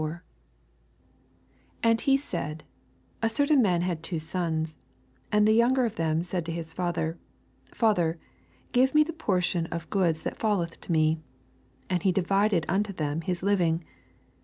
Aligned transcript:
11 0.01 0.21
And 1.83 2.01
he 2.01 2.17
said, 2.17 2.63
A 3.21 3.29
certain 3.29 3.61
man 3.61 3.83
had 3.83 4.01
two 4.01 4.17
sons: 4.17 4.73
12 5.29 5.29
And 5.31 5.47
the 5.47 5.51
younger 5.53 5.85
of 5.85 5.93
them 5.93 6.23
said 6.23 6.43
to 6.47 6.51
hia 6.51 6.63
father, 6.63 7.19
Father, 7.71 8.17
give 8.71 8.95
me 8.95 9.03
the 9.03 9.13
por 9.13 9.41
tion 9.41 9.67
of 9.67 9.87
ffoods 9.91 10.23
that 10.23 10.39
ralleth 10.41 10.81
to 10.81 10.91
me. 10.91 11.19
And 11.87 12.01
he 12.01 12.11
divided 12.11 12.65
unto 12.67 12.91
them 12.91 13.21
his 13.21 13.43
living. 13.43 13.83